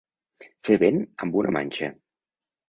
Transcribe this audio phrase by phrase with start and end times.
[0.69, 0.97] Fer vent
[1.27, 1.91] amb una manxa.